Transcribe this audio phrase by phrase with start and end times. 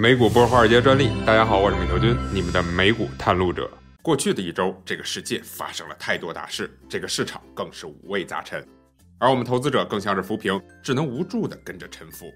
[0.00, 1.10] 美股不是华尔街专利。
[1.26, 3.70] 大家好，我是美头君，你们的美股探路者。
[4.00, 8.66] 过去的一周，这个世界发生了太多大事，这个市场更是五味杂陈，
[9.18, 12.32] 而我们投资者更像是浮萍，只能无助地跟着沉浮。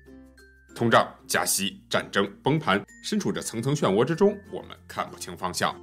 [0.74, 5.74] 通胀、加息、战争、崩盘，身处这层层漩涡之中，我们看不清方向。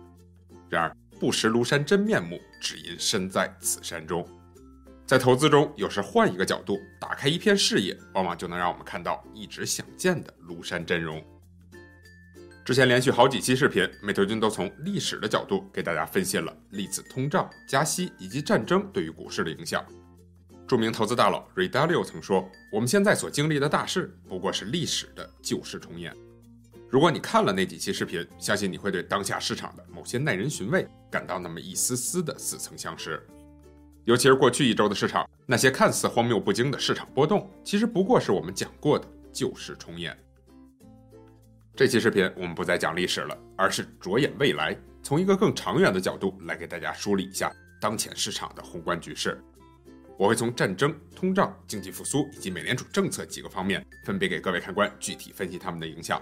[0.69, 4.23] 然而，不识庐山真面目，只因身在此山中。
[5.07, 11.19] 在投资中，有时换一个角度，打开一片视野，往往就能让我们看到一直想见的庐山真容。
[12.63, 19.83] 之前连续好几期视频，美投君都从历史的角度给大家分析了历次通胀、加息以及战争对于股市的影响。
[20.67, 26.15] 著名投资大佬 Ray Dalio 曾说：“我们现在所经历的大事，不过是历史的旧事重演。”
[26.87, 33.25] 如果你看了那几期视频，相信你会对当下市场的某些耐人寻味感到那么一丝丝的似曾相识。
[34.05, 40.15] 尤其是过去一周的市场，那些看似荒谬不经的市场波动，其实不过是我们讲过的旧事重演。
[41.73, 49.41] 这期视频我们不再讲历史了，而是着眼未来，从一个更长远的角度来给大家梳理一下当前市场的宏观局势。
[50.17, 56.21] 我会从战争、通胀、经济复苏以及美联储政策几个方面，分别给各位看官具体分析他们的影响。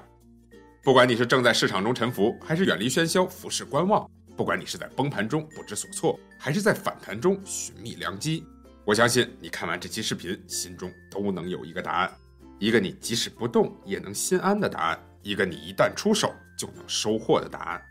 [0.84, 4.08] 不管你是正在市场中沉浮，还是远离喧嚣、俯视观望；
[4.38, 8.45] 不管你是在崩盘中不知所措，还是在反弹中寻觅良机，
[8.86, 12.12] 我相信你看完这期视频，心中都能有一个答案，
[12.60, 15.00] 一个你即使不动也能心安的答案。
[15.22, 17.81] 一个你一旦出手就能收获的答案。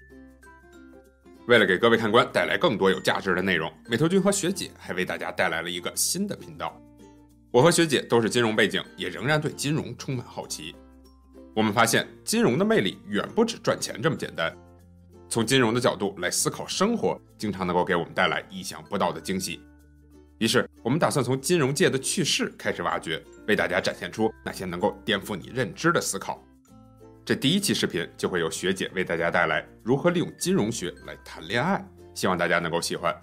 [1.46, 6.78] 为了给各位看官带来更多有价值的内容，美图君和学姐还为大家带来了一个新的频道。
[7.50, 10.76] 我和学姐都是金融背景，也仍然对金融充满好奇。
[11.56, 14.54] 我们发现，金融的魅力远不止赚钱这么简单。
[15.30, 19.60] 从金融的角度来思考生活，经常能够给我们带来意想不到的惊喜。
[20.38, 26.42] 于是，我们打算从金融界的趣事开始挖掘，为大家展现出那些能够颠覆你认知的思考。
[27.28, 33.14] 这第一期视频就会由学姐为大家带来如何利用金融学来谈恋爱，希望大家能够喜欢。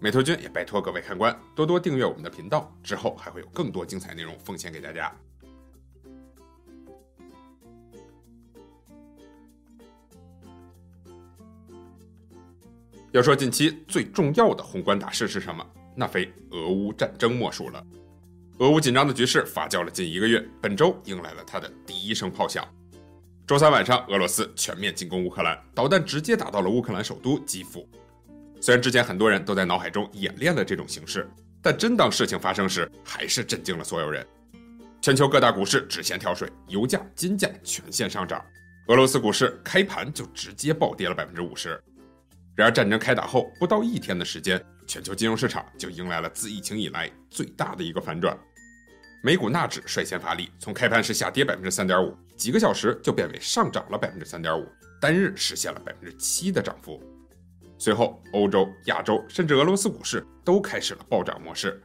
[0.00, 5.16] 美图君也拜托各位看官多多订阅我们的频道，之后还会有更多精彩内容奉献给大家。
[13.12, 15.64] 要说近期最重要的宏观大事是什么，
[15.94, 17.86] 那非俄乌战争莫属了。
[18.58, 22.66] 俄乌紧张的局势发酵了近一个月，本周迎来了它的第一声炮响。
[23.52, 27.86] 周三晚上，俄罗斯全面进攻乌克兰，导弹直接打到了乌克兰首都基辅。
[28.62, 31.30] 虽然之前很多人都在脑海中演练了这种形式，
[31.60, 34.26] 但真当事情发生时，还是震惊了所有人。
[35.02, 38.42] 全球各大股市直线跳水，油价、金价全线上涨，
[38.86, 41.78] 俄罗斯股市开盘就直接暴跌了百分之五十。
[42.56, 48.34] 然而，战争开打后不到一天的时间，全球金融市场就迎来了自疫情以来最大的一个反转。
[49.24, 54.66] 美股纳指率先发力，从开盘时下跌百分之三点五，几个小时就变为上涨了百分之三点五，
[55.00, 57.00] 单日实现了百分之七的涨幅。
[57.78, 61.80] 随后，欧洲、亚洲甚至俄罗斯股市都开始了暴涨模式。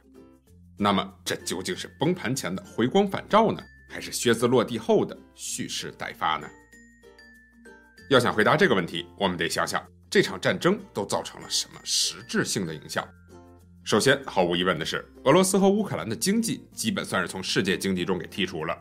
[0.76, 6.48] 那么，这究竟是崩盘前的回光返照呢，还是靴子落地后的蓄势待发呢？
[8.10, 13.06] 要想回答这个问题，我们得想想这场战争都造成了什么实质性的影响。
[13.88, 18.78] 首先，毫无疑问的是，俄罗斯和乌克兰的经济基本算是从世界经济中给剔除了。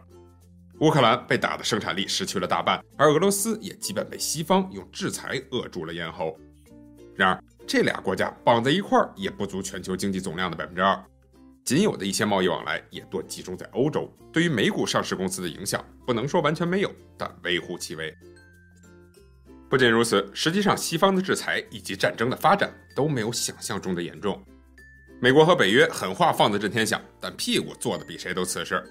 [0.82, 6.38] 乌克兰被打的生产力失去了大半，而俄罗斯也基本被西方用制裁扼住了咽喉。
[7.16, 11.02] 然而，这俩国家绑在一块儿也不足全球经济总量的百分之二，
[11.64, 14.14] 仅有的一些贸易往来也多集中在欧洲。
[14.34, 18.14] 对于美股上市公司的影响，不能说完全没有，但微乎其微。
[19.70, 24.46] 不仅如此，实际上西方的制裁以及战争的发展都没有想象中的严重。
[25.20, 28.84] 美国和北约狠话放得震天响，但屁股坐得比谁都瓷实。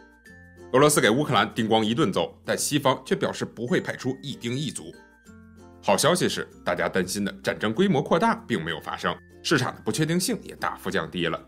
[0.73, 4.93] 俄罗斯给乌克兰叮咣一顿揍，但西方却表示不会派出一兵一卒。
[5.81, 11.41] 好消息是，大家担心的战争规模扩大并没有发生，市场的不确定性也大幅降低了，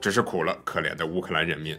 [0.00, 1.76] 只是苦了可怜的乌克兰人民。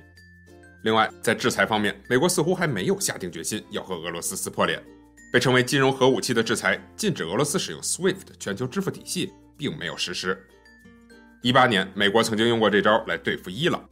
[0.83, 4.83] 另外，在制裁方面，美国似乎还没有下定决心要和俄罗斯撕破脸。
[5.31, 10.37] 被称为金融核武器的制裁，禁止俄罗斯使用 SWIFT 全球支付体系，并没有实施。
[11.43, 13.83] 一八年，美国曾经用过这招来对付伊朗，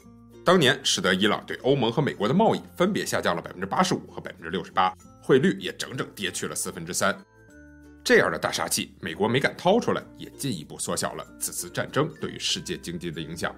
[0.41, 7.13] 当年使得伊朗对欧盟和美国的贸易分别下降了百分之八十五和百分之六十八，汇率也整整跌去了四分之三。
[8.05, 13.53] 这样的大杀器，美国没敢掏出来，也进一步缩小了此次战争对于世界经济的影响。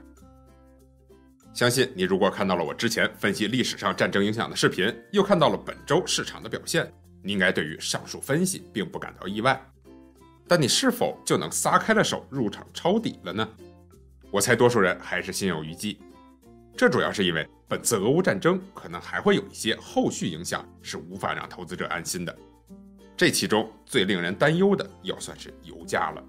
[1.54, 6.92] 相信你如果看到了我之前分析历史上战争影响的视频，又看到了本周市场的表现，
[7.22, 9.64] 你应该对于上述分析并不感到意外。
[10.48, 13.48] 但你是否就能撒开了手入场抄底了呢？
[14.34, 16.00] 我猜多数人还是心有余悸，
[16.76, 22.36] 这主要是因为本次俄乌战争可能还会有一些后续影响，是无法让投资者安心的。
[23.16, 26.24] 这其中最令人担忧的要算是油价了。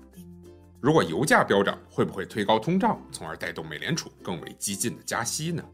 [0.82, 5.64] 如果油价飙涨，会不会推高通胀，从而带动美联储更为激进的加息呢？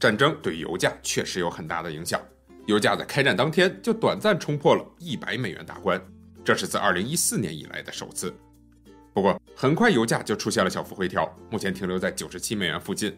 [0.00, 2.20] 战争对油价确实有很大的影响，
[2.66, 6.04] 油价在开战当天就短暂冲破了一百美元大关，
[6.44, 8.34] 这是自二零一四年以来的首次。
[9.14, 13.16] 不过很快油价就出现了小幅回调，目前停留在九十七美元附近。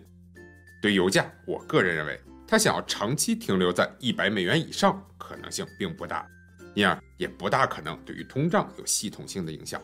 [0.82, 6.26] 对油价，我个人认为，它想要长期停留在一百美元以上可能性并不大，
[6.74, 9.80] 因而也不大可能对于通胀有系统性的影响。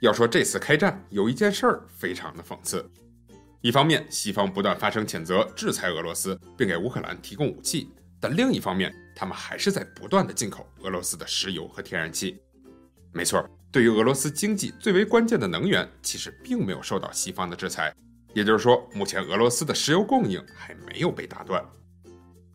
[0.00, 2.88] 要说这次开战有一件事儿非常的讽刺。
[3.60, 7.88] 一方面，西方不断发生谴责、制裁俄罗斯，并给乌克兰提供武器；
[8.20, 12.40] 但另一方面，他们还是在不断的进口俄罗斯的石油和天然气。
[13.12, 17.94] 没错，对于俄罗斯经济最为关键的能源，其实并没有受到西方的制裁。
[18.34, 21.64] 也就是说，目前俄罗斯的石油供应还没有被打断。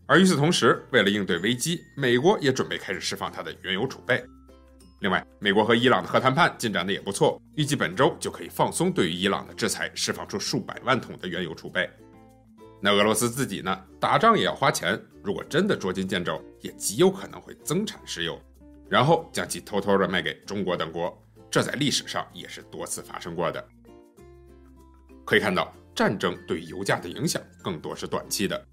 [0.05, 4.23] 而与此同时，为了应对危机，美国也准备开始释放它的原油储备。
[5.01, 11.89] 另外，美国和伊朗的核谈判进展的也不错，预计本周就可以放松对于伊朗的制裁，释放出数百万桶的原油储备。
[12.81, 13.77] 那俄罗斯自己呢？
[13.99, 18.39] 打仗也要花钱，如果真的捉襟见肘，也极有可能会增产石油，
[18.93, 21.19] 然后将其偷偷的卖给中国等国。
[21.49, 23.67] 这在历史上也是多次发生过的。
[25.25, 28.67] 可以看到，战争对油价的影响更多是短期的，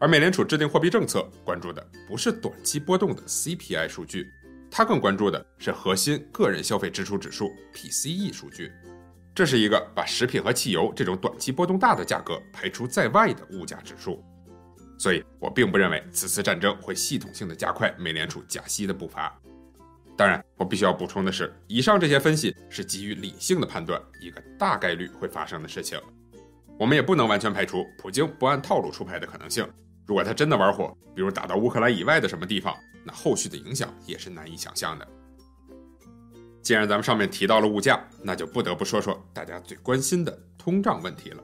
[0.00, 4.26] 而美联储制定货币政策关注的不是短期波动的 CPI 数据。
[4.70, 8.72] 它更关注的是核心个人消费支出指数 （PCE） 数据，
[9.34, 14.24] 这是一个把食品和汽油这种短期波动大的价格排除在外的物价指数。
[14.98, 19.38] 所以我并不认为此次战争会系统性的加快美联储加息的步伐。
[20.16, 25.98] 当然，我必须要补充的是，以上这些分析是基于理性的判断，一个大概率会发生的事情。
[26.78, 29.66] 我们也不能完全排除普京不按套路出牌的可能性。
[30.06, 35.08] 如果他真的玩火，比如打到乌克兰以外的什么地方，那后续的影响也是难以想象的。
[36.60, 41.42] 既然咱们上面提到了物价，那就不得不说说大家最关心的通胀问题了。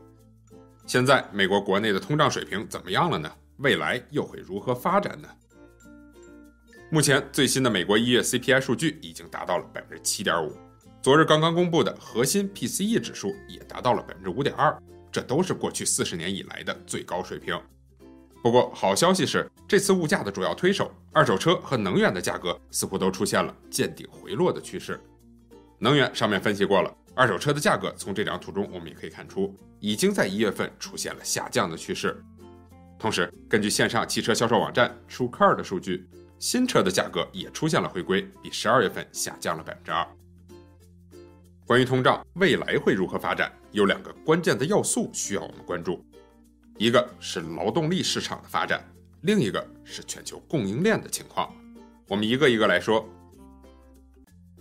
[0.87, 3.31] 现在美国国内的通胀水平怎么样了呢？
[3.59, 5.29] 未来又会如何发展呢？
[6.90, 10.56] 目前最新的美国一月 CPI 数据已经达到了百分之七点五，
[11.02, 14.75] 昨日刚刚公布的核心 PCE 指数也达到了百分之五点二，
[15.12, 17.61] 这都是过去四十年以来的最高水平。
[18.43, 24.99] 不过，好消息是，这次物价的主要推手——二手车和能源的价格，似乎都出现了见顶回落的趋势。
[25.79, 32.19] 能源上面分析过了，二手车的价格从这张图中我们也可以看出，已经在一月份出现了下降的趋势。
[32.99, 36.08] 同时，根据线上汽车销售网站 TrueCar 的数据，
[36.38, 40.06] 新车的价格也出现了回归，比十二月份下降了百分之二。
[41.67, 46.05] 关于通胀未来会如何发展，有两个关键的要素需要我们关注。
[46.79, 48.82] 一个是劳动力市场的发展，
[49.23, 51.52] 另一个是全球供应链的情况。
[52.06, 53.06] 我们一个一个来说。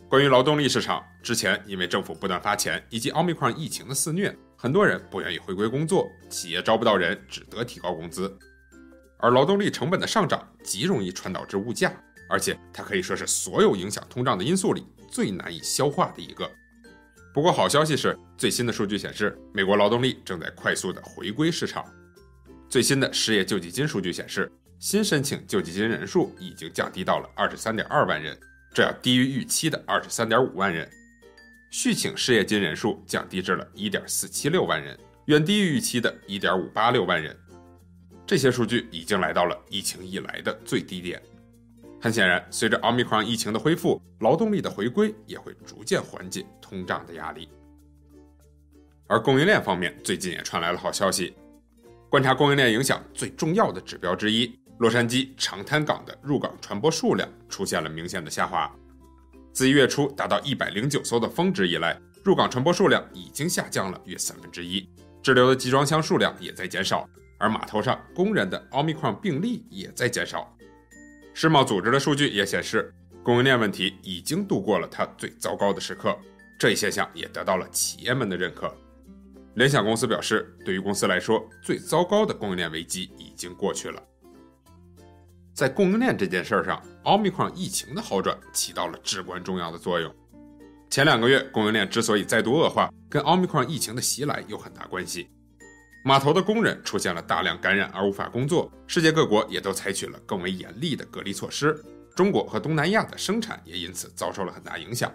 [0.10, 8.38] 关于劳动力市场，之前因为政府不断发钱以及奥密克戎疫情的肆虐，很多人不愿意回归工作，企业招不到人，只得提高工资。
[9.18, 11.92] 而劳动力成本的上涨极容易传导至物价，
[12.30, 16.50] 而且它可以说是所有影响通胀的因素里最难以消化的一个。
[17.34, 21.86] 不过好消息是，最新的数据显示，美国劳动力正在快速的回归市场。
[22.70, 28.38] 最新的失业救济金数据显示，新申请救济金人数已经降低到了二十三点二万人，
[28.74, 30.90] 这要低于预期的二十三点五万人。
[31.70, 37.38] 续请失业金人数降低至了一点四七六万人，远低于预期的一点五八六万人。
[38.28, 41.20] 这些数据已经来到了疫情以来的最低点。
[42.02, 47.48] 很显然，随着奥密克戎疫情的恢复，劳动力的回归也会逐渐缓解通胀的压力。
[49.08, 51.34] 而供应链方面，最近也传来了好消息。
[52.10, 58.70] 观察供应链影响最重要的指标之一，洛杉矶长滩港的入港船舶数量出现了明显的下滑。
[59.54, 64.88] 自一月初达到一百零九艘的峰值以来，入港船舶数量已经下降了约三分之一，
[65.24, 70.52] 滞留的集装箱数量也在减少，而码头上工人的奥密克戎病例也在减少。
[71.34, 76.18] 世贸组织的数据也显示，供应链问题已经度过了它最糟糕的时刻，
[76.58, 78.74] 这一现象也得到了企业们的认可。
[79.56, 84.02] 联想公司表示，对于公司来说，最糟糕的供应链危机已经过去了。
[85.54, 90.14] 在供应链这件事上，奥密克戎疫情的好转起到了至关重要的作用。
[90.90, 95.28] 前两个月供应链之所以再度恶化，跟奥密克戎疫情的袭来有很大关系。
[96.04, 101.78] 码头的工人出现了大量感染而无法工作，世界各国也都采取了更为严厉的隔离措施。
[102.16, 105.12] 中国和东南亚的生产也因此遭受了很大影响。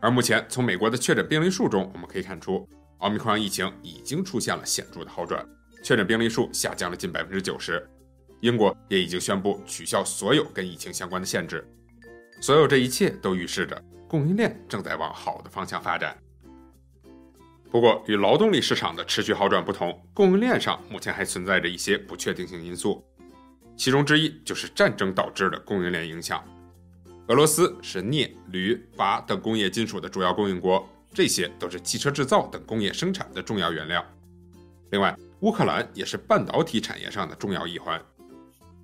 [0.00, 2.68] 而目前，从美国的确诊病例数中，我们可以看出。
[2.98, 5.44] 奥密克戎疫情已经出现了显著的好转，
[5.82, 7.88] 确诊病例数下降了近百分之九十。
[8.40, 11.64] 英国也已经宣布取消所有跟疫情相关的限制。
[12.40, 16.16] 所有这一切都预示着供应链正在往好的方向发展。
[17.72, 23.02] 不过，与劳动力市场的持续好转不同，供应链上目前还存在着一些不确定性因素，
[23.78, 26.44] 其中之一就是战争导致的供应链影响。
[27.28, 34.04] 俄罗斯是镍、铝、钯等工业金属的主要供应国，这些都是汽车制造等工业生产的重要原料。
[34.90, 37.98] 另外，乌克兰也是半导体产业上的重要一环。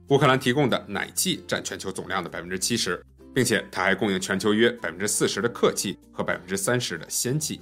[0.09, 3.05] 乌克兰提供的氖气占全球总量的百分之七十，
[3.35, 7.61] 并且它还供应全球约百分之四十的氪气和百分之三十的氙气。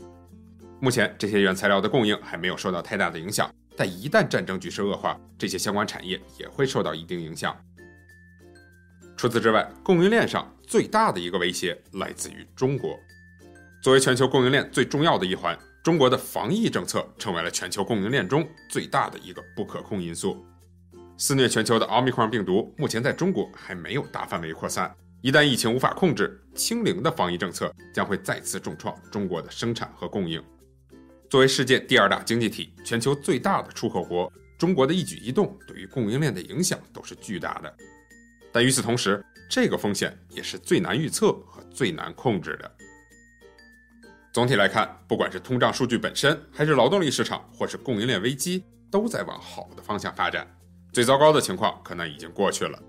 [0.80, 7.56] 目前这些原材料的供应还没有受到太大的影响，但一旦战争局势恶化，这些相关产业也会受到一定影响。
[9.16, 12.95] 除此之外，供应链上最大的一个威胁来自于中国。
[13.83, 20.45] 作为全球供应链最重要的一环，中国的防疫政策成为了全球供应链中最大的一个不可控因素。
[21.16, 30.42] 肆虐全球的奥密克戎病毒目前在中国还没有大范围扩散，一旦疫情无法控制，清零的防疫政策将会再次重创中国的生产和供应。
[31.28, 37.75] 作为世界第二大经济体、全球最大的出口国，中国的一举一动对于供应链的影响都是巨大的。
[38.52, 42.71] 但与此同时，这个风险也是最难预测和最难控制的。
[44.33, 50.47] 总体来看，不管是通胀数据本身，还是劳动力市场，或是供应链危机，都在往好的方向发展。
[50.92, 52.80] 最糟糕的情况可能已经过去了。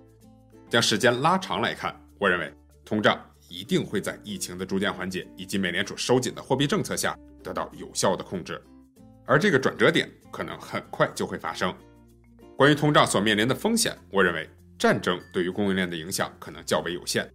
[0.70, 2.54] 将时间拉长来看，我认为
[2.86, 7.18] 通胀一定会在疫情的逐渐缓解以及美联储收紧的货币政策下。
[7.44, 8.62] 得到有效的控制，
[9.26, 11.74] 而这个转折点可能很快就会发生。
[12.58, 17.26] 关于通胀所面临的风险，我认为战争对于供应链的影响可能较为有限。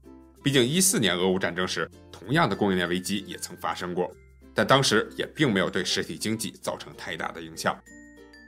[0.42, 4.14] 毕竟一四年俄乌战争时，同样的供应链危机也曾发生过，
[4.52, 7.74] 但当时也并没有对实体经济造成太大的影响。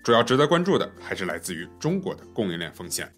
[0.03, 3.11] 主要值得关注的还是来自于中国的供应链风险，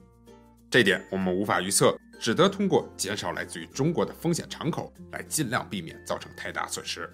[0.70, 7.08] 这点我们无法预测，只得通过减少来自于中国的风险敞口来尽量避免造成太大损失。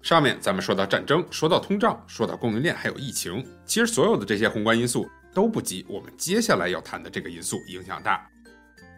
[0.00, 8.24] 上面咱们说到战争，说到通胀，说到供应链，还有疫情，其实所有的这些宏观因素都不及我们接下来要谈的这个因素影响大，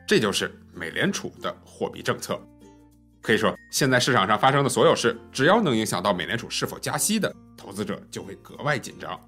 [0.07, 2.39] 这就是美联储的货币政策。
[3.23, 9.19] 可以说，现在市场上发生的所有事，只要能影响到美联储是否加息的，投资者就会格外紧张。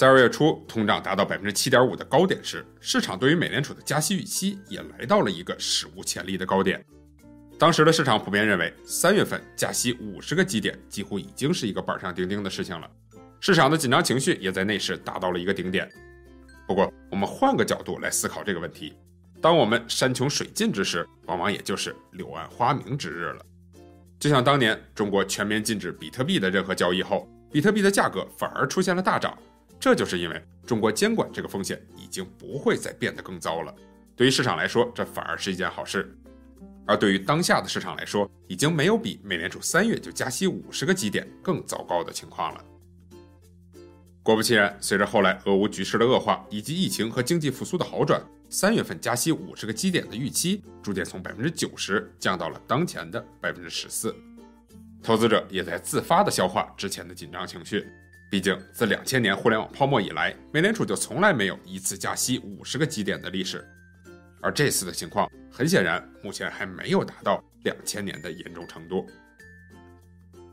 [0.00, 6.82] 在二月初，通胀达到百分之七点五的高点时，市场对于美联储的加息预期也来到了一个史无前例的高点。
[7.58, 12.90] 当时的市场普遍认为，三月份加息五十个基点几乎已经是一个板上钉钉的事情了，
[13.40, 15.86] 市场的紧张情绪也在那时达到了一个顶点。
[16.66, 18.94] 不过，我们换个角度来思考这个问题：
[19.38, 23.44] 当我们山穷水尽之时，往往也就是柳暗花明之日了。
[24.18, 29.36] 就像当年中国全面禁止比特币的任何交易后，比特币的价格反而出现了大涨，
[29.80, 33.74] 这就是因为中国监管这个风险已经不会再变得更糟了。
[34.14, 36.14] 对于市场来说，这反而是一件好事。
[36.86, 42.64] 而对于当下的市场来说，已经没有比美联储三月就加息五十个基点更糟糕的情况了。
[44.22, 54.14] 果不其然，随着后来俄乌局势的恶化以及疫情和经济复苏的好转，三月份加息五十个基点的预期逐渐从百分之九十降到了当前的百分之十四。
[55.02, 57.88] 投资者也在自发的消化之前的紧张情绪，
[58.30, 63.66] 毕竟自两千年互联网泡沫以来，美联储就从来没有一次加息五十个基点的历史。
[64.40, 69.04] 而这次的情况很显然，目前还没有达到两千年的严重程度。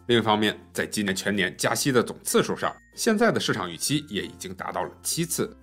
[0.08, 5.56] 另一方面，在今年全年加息的总次数上，现在的市场预期也已经达到了七次。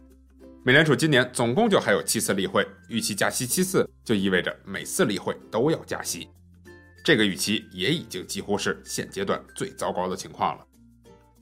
[0.64, 6.28] 美联储今年总共就还有七次例会，预期加息七次，就意味着每次例会都要加息。
[7.04, 10.66] 这个预期也已经几乎是现阶段最糟糕的情况了。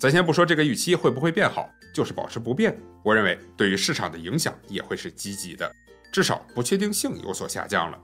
[0.03, 5.73] 咱先不说这个预期会不会变好，就是保持不变，我认为对于市场的影响也会是积极的。
[6.13, 7.97] 至少不确定性有所下降了。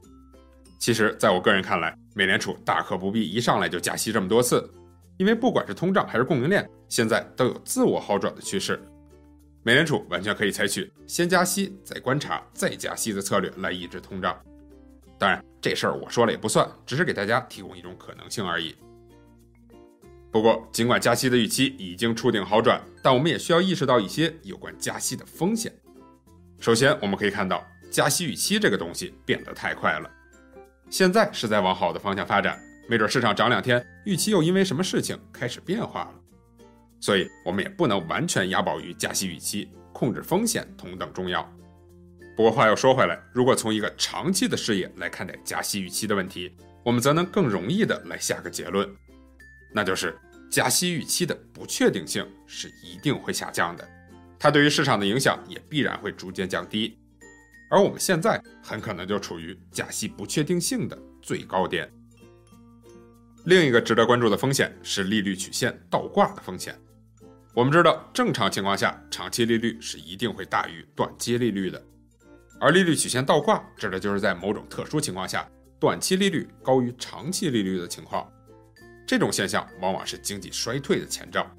[0.78, 4.73] 其实，在我个人看来，美联储大可不必一上来就加息这么多次，
[5.17, 8.81] 因为不管是通胀还是供应链，现在都有自我好转的趋势。
[9.64, 14.40] 美联储完全可以采取先加息再观察再加息的策略来抑制通胀。
[15.19, 18.76] 当然，这事儿我说了也不算，只是给大家提供一种可能性而已。
[20.31, 25.73] 不过，尽管加息的预期已经触顶好转，但我们也需要意识到一些有关加息的风险。
[26.61, 27.67] 首先，我们可以看到。
[27.91, 30.11] 加息预期这个东西变得太快了，
[30.91, 36.15] 现在是在往好的方向发展，没准市场涨两天，预期又因为什么事情开始变化了，
[37.01, 41.51] 所以我们也不能完全押宝于加息预期，控制风险同等重要。
[42.37, 46.55] 不过话又说回来，如果从一个长期的视野来看待加息预期的问题，
[46.85, 48.87] 我们则能更容易的来下个结论，
[49.73, 50.19] 那就是
[50.51, 53.89] 加息预期的不确定性是一定会下降的。
[54.39, 56.99] 它对于市场的影响也必然会逐渐降低。
[57.71, 61.91] 而我们现在很可能就处于加息不确定性的最高点。
[63.45, 66.79] 另一个值得关注的风险是利率曲线倒挂的风险。
[67.55, 71.83] 我们知道，正常情况下，长期利率是一定会大于短期利率的，
[72.61, 75.49] 而利率曲线倒挂指的就是在某种特殊情况下，
[75.81, 78.31] 短期利率高于长期利率的情况。
[79.09, 81.50] 这种现象往往是经济衰退的前兆。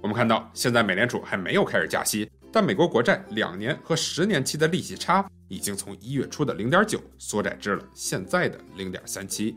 [0.00, 2.26] 我们看到，现在美联储还没有开始加息。
[2.50, 9.54] 但美国国债两年和十年期的利息差已经从一月初的零点九缩窄至了现在的零点三七。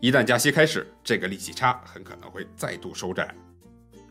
[0.00, 3.32] 一旦加息开始，这个利息差很可能会再度收窄。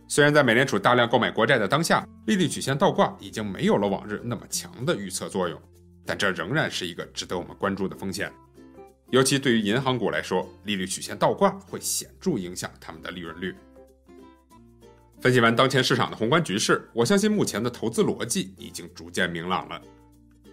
[0.07, 5.61] 虽然在美联储大量购买国债的当下，利率曲线倒挂已经没有了往日那么强的预测作用，
[6.05, 8.31] 但这仍然是一个值得我们关注的风险。
[9.11, 13.53] 尤其对于银行股来说，利率曲线倒挂会显著影响他们的利润率。
[15.19, 19.81] 分析完当前市场的宏观局势，我相信目前的投资逻辑已经逐渐明朗了。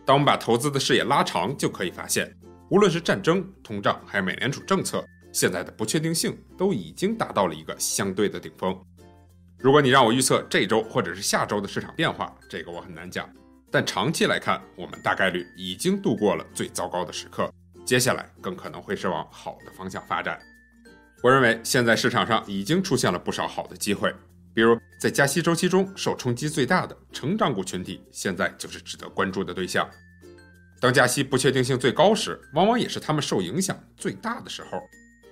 [0.04, 2.36] 当我们把投资的视野拉长，就可以发现，
[2.68, 8.76] 无论是战争、通胀，还是美联储政策，现在的不确定性都已经达到了一个相对的顶峰。
[9.56, 13.30] 如果你让我预测这周或者是下周的市场变化，这个我很难讲。
[13.70, 17.52] 但长期来看，我们大概率已经度过了最糟糕的时刻，
[17.88, 20.38] 接下来更可能会是往好的方向发展。
[21.22, 24.14] 我认为现在市场上已经出现了不少好的机会。
[24.52, 29.88] 比如，在加息周期中受冲击最大的成长股群体，现在就是值得关注的对象。
[30.78, 34.82] 当加息不确定性最高时，往往也是他们受影响最大的时候。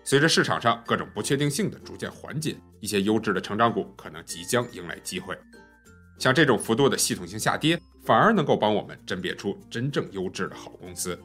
[0.02, 5.36] 随着市场上各种不确定性的逐渐缓解，一些优质的成长股可能即将迎来机会。
[6.18, 11.18] 像这种幅度的系统性下跌，反而能够帮我们甄别出真正优质的好公司。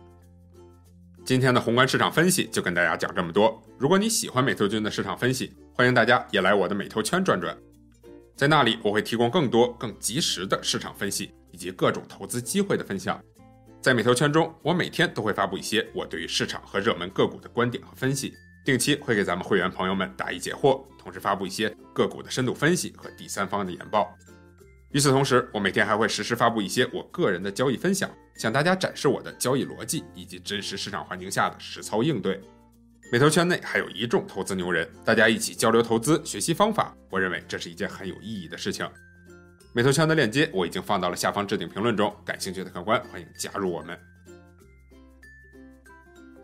[1.23, 3.61] 今天的宏观市场分析就跟大家讲这么多。
[3.77, 7.55] 如果你喜欢美投君的市场分析，欢迎大家也来我的美投圈转转。
[8.35, 13.21] 在那里，我会提供更多、更及时的市场分析以及各种投资机会的分享。
[13.81, 18.33] 在美投圈中，我每天都会发布一些我对于市场和热门个股的观点和分析，
[18.65, 24.11] 定期会给咱们会员朋友们答疑解惑，同时发布一些个股的深度分析和第三方的研报。
[24.91, 32.41] 与此同时，我每天还会实时发布一些我个人的交易分享，向大家展示我的交易逻辑以及真实市场环境下的实操应对。
[33.11, 38.85] 美投圈内还有一众投资牛人，大家一起交流投资、学习方法，我认为这是一件很有意义的事情。
[39.73, 43.97] 美投圈的链接我已经放到了下方置顶评论中，感兴趣的客官欢迎加入我们。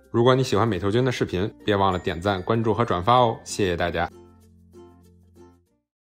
[0.09, 4.09] 如果你喜欢美投君的视频，别忘了点赞、关注和转发哦，谢谢大家。